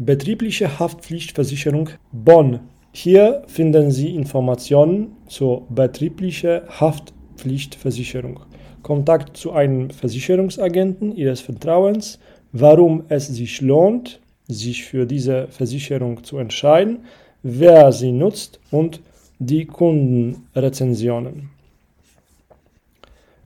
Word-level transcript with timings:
Betriebliche 0.00 0.78
Haftpflichtversicherung 0.78 1.88
Bonn. 2.12 2.60
Hier 2.92 3.42
finden 3.48 3.90
Sie 3.90 4.14
Informationen 4.14 5.16
zur 5.26 5.66
betrieblichen 5.70 6.60
Haftpflichtversicherung. 6.68 8.38
Kontakt 8.84 9.36
zu 9.36 9.50
einem 9.50 9.90
Versicherungsagenten 9.90 11.16
Ihres 11.16 11.40
Vertrauens, 11.40 12.20
warum 12.52 13.06
es 13.08 13.26
sich 13.26 13.60
lohnt, 13.60 14.20
sich 14.46 14.84
für 14.84 15.04
diese 15.04 15.48
Versicherung 15.48 16.22
zu 16.22 16.38
entscheiden, 16.38 17.00
wer 17.42 17.90
sie 17.90 18.12
nutzt 18.12 18.60
und 18.70 19.00
die 19.40 19.66
Kundenrezensionen. 19.66 21.50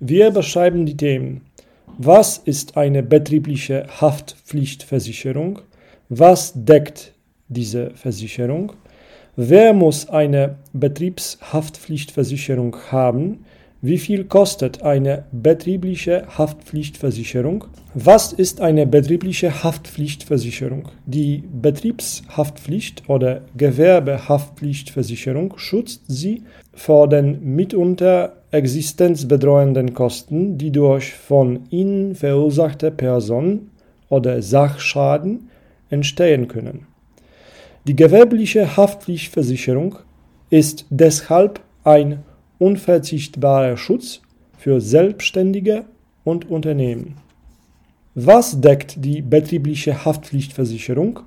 Wir 0.01 0.31
beschreiben 0.31 0.85
die 0.85 0.99
Themen. 0.99 1.47
Was 1.97 2.37
ist 2.37 2.77
eine 2.77 3.03
betriebliche 3.03 3.87
Haftpflichtversicherung? 4.03 5.63
Was 6.15 6.53
deckt 6.55 7.15
diese 7.49 7.93
Versicherung? 7.95 8.75
Wer 9.35 9.73
muss 9.73 10.11
eine 10.11 10.57
Betriebshaftpflichtversicherung 10.75 12.77
haben? 12.91 13.47
Wie 13.81 13.97
viel 13.97 14.25
kostet 14.25 14.83
eine 14.83 15.25
betriebliche 15.33 16.25
Haftpflichtversicherung? 16.37 17.65
Was 17.95 18.35
ist 18.35 18.61
eine 18.61 18.87
betriebliche 18.87 19.65
Haftpflichtversicherung? 19.65 20.91
Die 21.07 21.45
Betriebshaftpflicht 21.51 23.09
oder 23.09 23.41
Gewerbehaftpflichtversicherung 23.57 25.55
schützt 25.57 26.03
Sie 26.09 26.43
vor 26.75 27.09
den 27.09 27.57
mitunter 27.57 28.35
existenzbedrohenden 28.51 29.95
Kosten, 29.95 30.59
die 30.59 30.73
durch 30.73 31.15
von 31.15 31.61
Ihnen 31.71 32.15
verursachte 32.15 32.91
Person- 32.91 33.71
oder 34.11 34.43
Sachschaden 34.43 35.49
entstehen 35.93 36.49
können. 36.49 36.87
Die 37.87 37.97
gewerbliche 37.97 38.77
Haftpflichtversicherung 38.77 39.97
ist 40.51 40.87
deshalb 40.91 41.61
ein 41.85 42.23
unverzichtbarer 42.59 43.77
Schutz 43.77 44.23
für 44.57 44.81
Selbstständige 44.81 45.85
und 46.25 46.49
Unternehmen. 46.49 47.17
Was 48.15 48.61
deckt 48.61 49.05
die 49.05 49.23
betriebliche 49.23 50.05
Haftpflichtversicherung? 50.05 51.21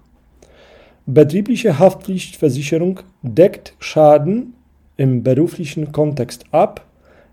Betriebliche 1.06 1.78
Haftpflichtversicherung 1.78 3.02
deckt 3.22 3.74
Schaden 3.80 4.54
im 4.98 5.24
beruflichen 5.24 5.92
Kontext 5.92 6.46
ab, 6.52 6.86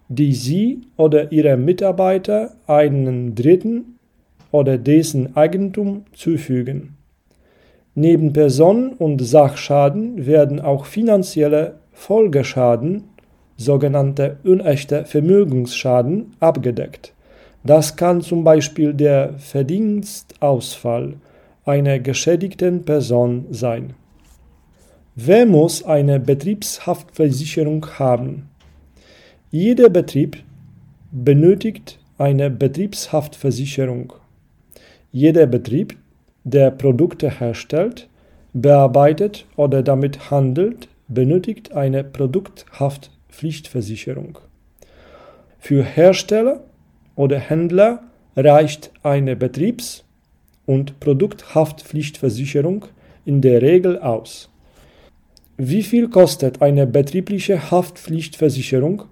die 0.09 0.33
Sie 0.33 0.81
oder 0.97 1.33
Ihre 1.33 1.57
Mitarbeiter 1.57 2.55
einen 2.67 3.35
Dritten 3.35 3.99
oder 4.51 4.79
dessen 4.79 5.37
Eigentum 5.37 6.05
zufügen. 6.13 6.97
Neben 7.95 8.33
Personen- 8.33 8.95
und 8.95 9.21
Sachschaden 9.21 10.27
werden 10.27 10.61
auch 10.61 10.87
finanzielle 10.87 11.75
Folgeschaden, 11.93 13.05
sogenannte 13.57 14.39
unechte 14.45 15.05
Vermögensschaden, 15.05 16.33
abgedeckt. 16.41 17.13
Das 17.65 17.97
kann 17.97 18.23
zum 18.23 18.45
Beispiel 18.45 18.95
der 18.95 19.35
Verdienstausfall 19.39 21.15
einer 21.65 21.99
geschädigten 21.99 22.85
Person 22.85 23.47
sein. 23.51 23.95
Wer 25.15 25.45
muss 25.47 25.85
eine 25.85 26.19
Betriebshaftversicherung 26.19 27.87
haben? 27.99 28.49
Jeder 29.51 29.91
Betrieb 29.91 30.43
benötigt 31.13 31.99
eine 32.17 32.51
Betriebshaftversicherung. 32.51 34.15
Jeder 35.13 35.47
Betrieb 35.47 35.99
der 36.45 36.71
Produkte 36.71 37.31
herstellt, 37.31 38.09
bearbeitet 38.53 39.47
oder 39.57 39.83
damit 39.83 40.31
handelt, 40.31 40.89
benötigt 41.09 41.73
eine 41.73 42.05
Produkthaftpflichtversicherung. 42.05 44.39
Für 45.59 45.83
Hersteller 45.83 46.61
oder 47.15 47.39
Händler 47.39 48.03
reicht 48.37 48.91
eine 49.03 49.37
Betriebs- 49.37 50.05
und 50.67 51.01
Produkthaftpflichtversicherung 51.01 52.85
in 53.25 53.41
der 53.41 53.63
Regel 53.63 53.99
aus. 53.99 54.51
Wie 55.57 55.83
viel 55.83 56.09
kostet 56.09 56.61
eine 56.63 56.87
betriebliche 56.87 57.71
Haftpflichtversicherung? 57.71 59.05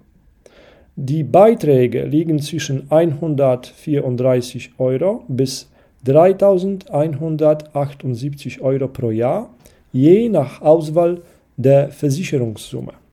Die 0.95 1.23
Beiträge 1.23 2.03
liegen 2.03 2.39
zwischen 2.39 2.91
134 2.91 4.73
Euro 4.77 5.23
bis 5.27 5.71
3.178 6.05 8.61
Euro 8.61 8.87
pro 8.87 9.11
Jahr, 9.11 9.49
je 9.91 10.29
nach 10.29 10.61
Auswahl 10.61 11.21
der 11.57 11.89
Versicherungssumme 11.89 13.01